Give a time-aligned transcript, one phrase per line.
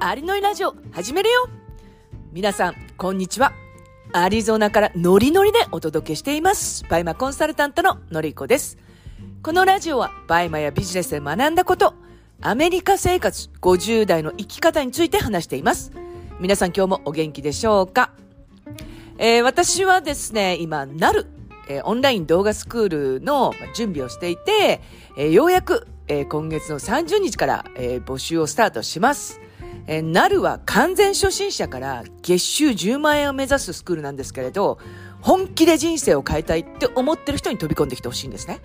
[0.00, 1.48] アリノリラジオ始めるよ
[2.32, 3.52] 皆さん、こんにちは。
[4.12, 6.84] アリゾナからノリノリでお届けしています。
[6.88, 8.78] バイマコンサルタントののりこです。
[9.42, 11.94] このラジオはバイマやビジネスで学んだこと、
[12.40, 15.90] アメリカ生活50代の生き方について話しています。
[16.38, 18.12] 皆さん今日もお元気でしょうか？
[19.18, 21.26] えー私はですね、今、なる、
[21.68, 24.80] えーオンライン動画スクールの準備をしていて、
[25.16, 29.40] えーようやく、え今月の30日から、え募集をスタートします。
[29.88, 34.78] えーなるは完全初心者から月収10万円を目指すスクールなんですけれど、
[35.20, 38.60] 本気で人生を変えたいって思ってる人に飛び込んできてほしいんですね。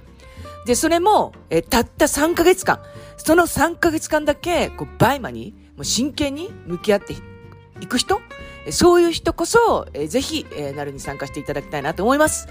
[0.65, 2.81] で、それも、えーたった3ヶ月間、
[3.17, 7.13] その3ヶ月間だけ、こう、バイマに、もう真剣に向き合って
[7.79, 8.21] いく人
[8.69, 12.47] そういう人こそ、えーぜひ、えーなるに参加していただきたいなと思います。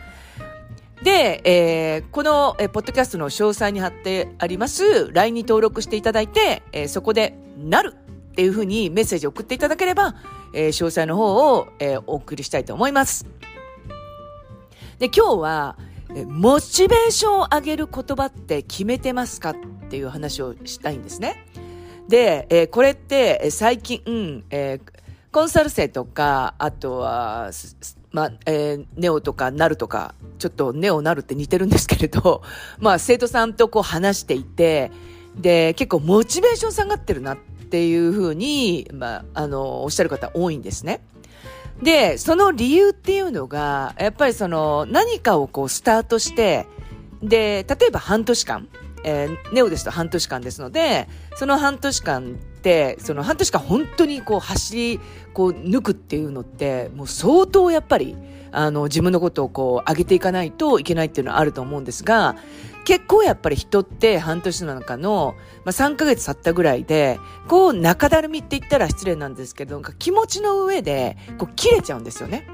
[1.02, 7.94] で、えーこの、えーポッドキャストの詳細に貼ってあります、LINE に登録していただいて、えーそこで、なる
[8.32, 10.14] っていうふうにメッセージを送っていただければ、
[10.54, 13.26] えー詳細の方を、えーお送りしたいと思います。
[14.98, 15.76] で、今日は、
[16.26, 19.56] モチベーションを上げる言葉って決めてますかっ
[19.90, 21.44] ていう話をしたいんですね。
[22.08, 27.50] で、えーこれって、最近、うんえーコンサル生とか、あとは、
[28.10, 32.42] まあ、えーネオとかナルとか、ちょっとネオナルって似てるんですけれど、
[32.78, 34.90] まあ、生徒さんとこう話していて、
[35.36, 37.38] で、結構モチベーション下がってるなっ
[37.72, 41.00] ていうふうに、まあ、あの、おっしゃる方多いんですね。
[41.82, 46.66] で、その理由っていうのが、やっぱりその何かをこうスタートして、
[47.22, 48.68] で、例えば半年間、
[49.04, 55.00] えーネオですと半年間ですので、その半年間って、その半年間本当にこう走り、
[55.34, 58.16] こう抜くっていうのって、もう相当やっぱり、
[58.52, 62.36] あの、自分のことをこう上げていかないといけないっていうのはあると思うんですが、
[62.84, 72.46] 結構やっぱり人って半年の中の、まあ、3ヶ月経ったぐらいで、こう中だるみって言ったら失礼なんですけど、気持ちの上で、こう切れちゃうんですよね。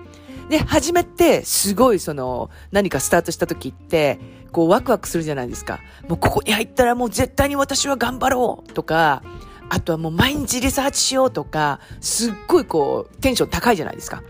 [0.48, 4.18] で、初めて、すごいその、何かスタートした時って、
[4.50, 5.80] こうワクワクするじゃないですか。
[6.08, 9.22] もうここに入ったらもう絶対に私は頑張ろうとか、
[9.68, 14.22] あとはもう毎日リサーチしようとか、すっごいこう、テンション高いじゃないですか。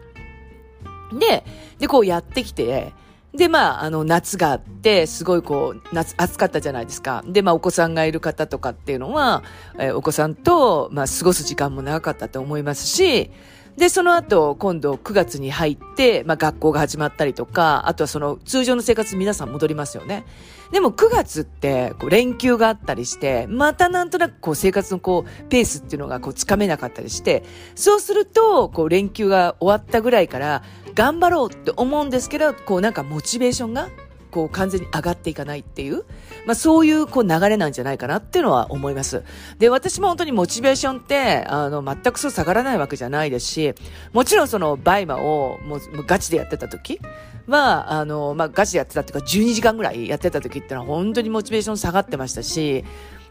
[1.13, 1.45] で、
[1.79, 2.93] で、こうやってきて、
[3.35, 7.23] で、まあ、あの、夏があって、すごいこう、夏、暑かったじゃないですか。
[7.27, 9.43] で、まあ、お子さんがいる方とかっていうのは、
[9.79, 13.31] えーお子さんと、まあ、過ごす時間も長かったと思いますし、
[13.79, 20.25] で、その後、今度9月に入って、まあ、学校が始まったりとか、あとはその通常の生活皆さん戻りますよね。
[20.73, 27.45] でも9月って、こう連休があったりして、またなんとなくこう生活のこう、ペースっていうのがこうつかめなかったりして、
[27.77, 30.65] そうすると、こう連休が終わったぐらいから、
[30.97, 33.91] 頑張ろうって思うんですけど、こうなんかモチベーションが、
[34.33, 36.05] こう完全に上がっていかないっていう、
[36.47, 39.23] まあそういうこう流れなんじゃないかなっていうのは思います。
[39.59, 43.75] で、私も本当にモチベーションって、あの、全くそう下がらないわけじゃないですし、
[44.13, 47.01] もちろんそのバイマをもうガチでやってた時
[47.47, 52.85] は、あの、まあガチでやってたっていうか12時間ぐらいやってた時ってのは本当にモチベーション下がってましたし、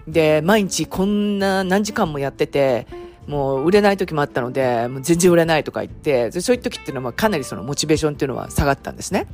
[0.07, 2.87] で、毎日こんな何時間もやってて、
[3.27, 9.27] もう売れない時もあったので、もう全然売れないとか言って、そういう時っていうのはかなりそのモチベーションっていうのは下がったんですね。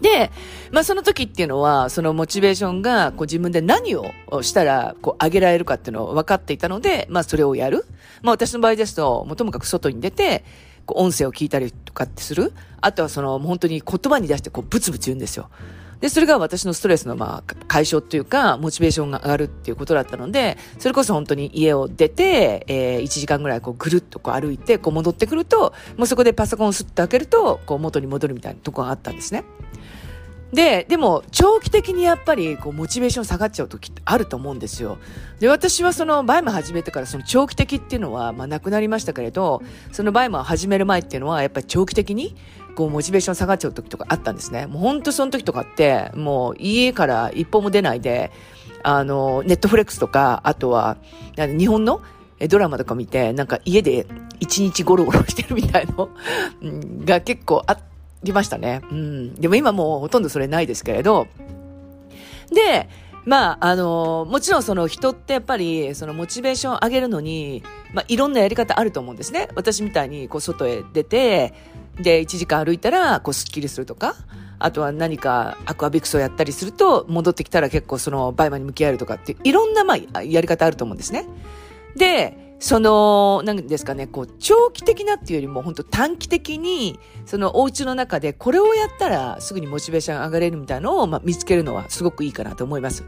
[0.00, 0.30] で、
[0.70, 4.12] まあその時っていうのは、そのモチベーションが、こう自分で何を
[4.42, 7.86] したら、こう上げられるかっていうのを分かっていたので、まあそれをやる。
[8.22, 10.44] まあ私の場合ですと、もうともかく外に出て、
[10.84, 12.52] こう音声を聞いたりとかってする。
[12.80, 15.48] あとはその、本当に言葉に出してこうブツブツ言うんですよ。
[16.00, 29.44] で、それが私のストレスのまあ解消っていうか、モチベーションが上がるっていうことだったので、それこそ本当に家を出て、えー、1時間ぐらいこうぐるっとこう歩いて、こう戻ってくると、もうそこでパソコンをスッと開けると、こう元に戻るみたいなとこがあったんですね。
[30.52, 34.98] で、でも、長期的にやっぱり、こう、モチベーション下がっちゃう時ってあると思うんですよ。
[35.40, 42.36] で、私はその、バイマ始めてから、その長期的っていうのは、まあ、なくなりましたけれど、そのバイマを始める前っていうのは、やっぱり長期的に、
[42.76, 44.66] こう、モチベーション下がっちゃう時とかあったんですね。
[44.66, 48.30] もう本当その時とかって、もう、家から一歩も出ないで、
[48.84, 50.96] あの、ネットフレックスとか、あとは、
[51.36, 52.02] 日本の、
[52.48, 54.06] ドラマとか見て、なんか家で
[54.40, 56.10] 一日ゴロゴロしてるみたいの
[57.04, 58.82] が結構あったりしましたね。
[58.90, 59.34] うん。
[59.34, 61.28] でも今もうほとんどそれないですけれど。
[62.52, 62.88] で、
[63.26, 69.48] まあ、あの、もちろんその人ってやっぱり、そのモチベーションを上げるのに、まあ、いろんなやり方あると思うんですね。
[69.56, 71.52] 私みたいに、こう、外へ出て、
[72.00, 74.14] で、1時間歩いたら、こう、スッキリするとか、
[74.60, 81.26] あとは何かアクアビクスをやったりすると、戻ってきたら結構そのバイマに向き合えるとかっていう、いろんな、まあ、やり方あると思うんですね。
[81.96, 93.04] で、その、なんですかね、こう、長期的なっていうよりも、本当短期的に、そのお家の中で、これをやったらすぐにモチベーション上がれるみたいなのを、まあ、見つけるのはすごくいいかなと思います。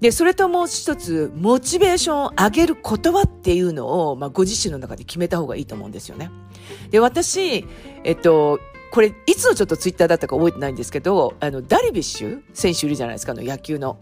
[0.00, 6.30] で、それともう一つ、モチベーションを上げる言葉っていうのを、まあ、ご自身の中で決めた方がいいと思うんですよね。
[6.90, 7.64] で、私、
[8.02, 8.58] えっと、
[8.90, 13.98] これ、いつのちょっとツイッターだったか覚えてないんですけど、あの、ダルビッシュ選手いるじゃないですか、あの野球の。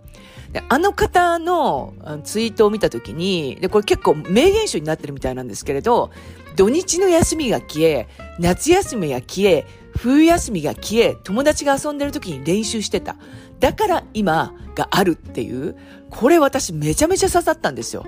[0.52, 1.94] であの方の
[2.24, 6.10] ツイートを見たときに、で、これ結構名言集になってるみたいなんですけれど、
[6.56, 8.06] 土日の休みが消え、
[8.38, 9.66] 夏休みが消え、
[9.96, 13.16] 冬休みが消え、友達が遊んでる時に練習してた。
[13.60, 15.76] だから今があるっていう、
[16.10, 18.04] これ私めちゃめちゃ刺さったんですよ。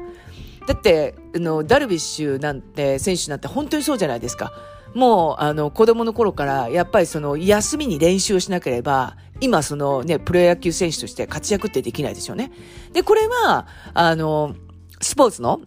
[0.66, 4.52] だって、あの、ダルビッシュなんて、選手なんて本当にそうじゃないですか。
[4.94, 12.52] もう、あの、子供の頃から、やっぱりその、休みに練習をしなければ、今そのね、プロ野球選手として活躍ってできないですよね。
[12.92, 14.54] で、これは、あの、
[15.00, 15.60] スポーツの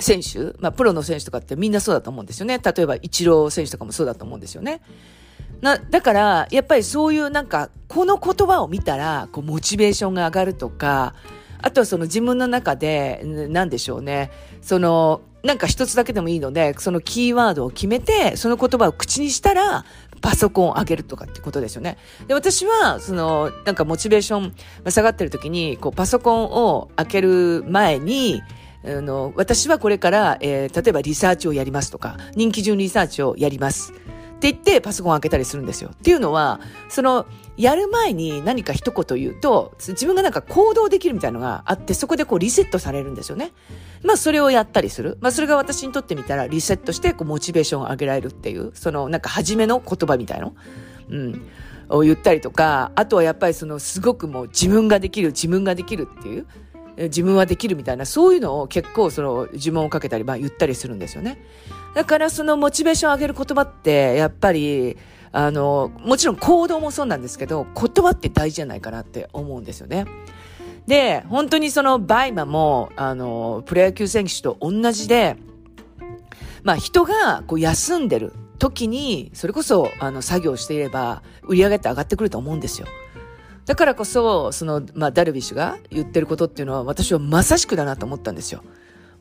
[0.00, 2.58] 選手、まあ、プロの選手とかってみんなそうだと思うんですよね。
[2.58, 4.80] 例えば、イチロー選手とかもそうだと思うんですよね。
[5.60, 11.14] な、だから、やっぱりそういうなんか、この言葉を見たら、こう、モチベーションが上がるとか、
[11.60, 14.30] あとはその自分の中で、なんでしょうね。
[14.62, 19.84] その、なんか一つだけでもいいので、そのキーワードを決めて、その言葉を口にしたら、
[20.20, 21.96] パソコンを上げるとかってことですよね。
[22.26, 24.54] で、私は、その、なんかモチベーション
[24.90, 28.42] 下がってる時に、こう、パソコンを開ける前に、
[28.84, 33.92] あの、私はこれから、えー、例えばリサーチをやりますとか、人気順リサーチをやります。
[34.38, 35.90] って言ってパソコン開けたりするんですよ。
[35.92, 37.26] っていうのは、その、
[37.56, 43.50] やる前に何か一言言うと、自分がなんか行動できるみたいなのがあって、そこでこうリセットされるんですよね。
[44.04, 45.18] まあそれをやったりする。
[45.20, 50.54] まあそれが私にとってみたらリセットしてこうモチベーションを上げられるっていう、そのなんか初めの言葉みたいの。
[51.10, 51.42] うん。
[51.90, 56.46] を言ったりとか、あとはやっぱりそのすごくもう自分ができる、自分ができるっていう、
[57.04, 61.38] 自分はできるみたいな、そういうのを結構その呪文をかけたり、まあ言ったりするんですよね。
[61.94, 64.96] だからそのモチベーションを上げる言葉って、やっぱり、
[65.30, 70.06] あの、もちろん行動もそうなんですけど、言葉って大事じゃないかなって思うんですよね。
[70.86, 75.36] で、本当にそのバイマも、あの、プロ野球選手と同じで、
[76.62, 82.86] まあ人がこう休んでる時に、それこそあの作業していれば、売り上げって上がってくると思うんですよ。
[83.68, 88.62] だからこそ、その、まあ、ダルビッシュが言ってることっていうのは、私はまさしくだなと思ったんですよ。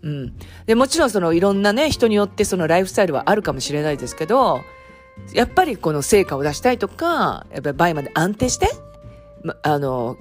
[0.03, 0.37] うん。
[0.65, 4.61] で、もちろんそのいろんなね、人によってそのライフスタイルはあるかもしれないですけど、
[5.33, 8.69] やっぱりこの成果を出したいとか、やっぱり倍まで安定して、
[9.43, 10.15] ま、あの、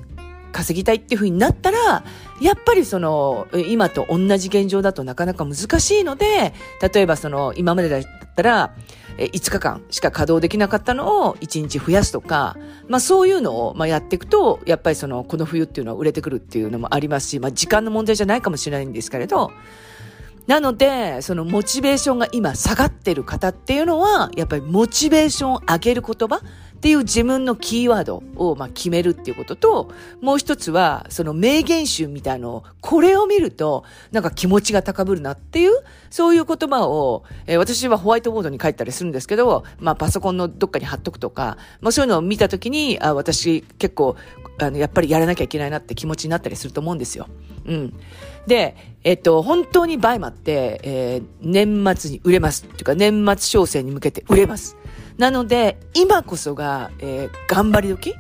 [0.57, 2.03] 稼ぎたいっていう風になったら、
[2.41, 6.55] やっぱりその、今と同じ現状だとなかなか難しいので、
[6.95, 8.03] 例えばその、今までだっ
[8.35, 8.75] たら、
[9.19, 12.57] 5日間しか稼働できなかったのを1日増やすとか、
[12.89, 19.53] まあそういうのをまあやっていくと、やっぱりその、この冬っていうのは売れてくるっていうのもありますし、まあ時間の問題じゃないかもしれないんですけれど、
[20.47, 26.41] なので、そのモチベーションが今下がってる方っていうのは、やっぱりモチベーションを上げる言葉
[26.77, 29.91] っていう自分のキーワードをまあ決めるっていうことと、
[30.21, 35.73] もう一つは、その名言集みたいのを、これを見ると、なんか気持ちが高ぶるなっていう、
[36.11, 44.17] そういう言葉を、えー、私はホワイトボードに書いたりするんですけど、まあパソコンのどっかに貼っとくとか、まあそういうのを見たときに、あ、私結構、
[44.59, 47.27] あの、やっぱりやらなきゃいけないなって気持ちになったりすると思うんですよ。
[47.67, 47.95] うん。
[48.47, 52.65] で、えっと、本当にバイマって、えー、年末に売れます。
[52.65, 54.77] っていうか、年末商戦に向けて売れます。
[55.19, 58.15] なので、今こそが、えー、頑張り時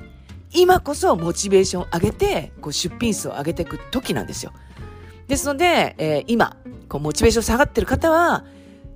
[0.53, 4.53] 今こそモチベーションを上げて、こう出品数を上げていく時なんですよ。
[5.29, 6.57] ですので、えー、今、
[6.89, 8.45] こうモチベーション下がってる方は、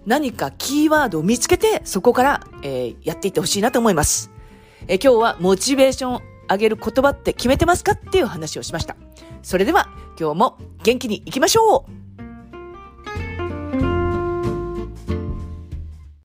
[0.07, 4.31] 何かキーワードを見つけて、そこから、えー、やっていってほしいなと思います。
[4.89, 8.97] えー、今日はモチベーション上げる言葉って決めてますかっていう話をしました。
[9.43, 12.00] それでは、今日も元気に行きましょう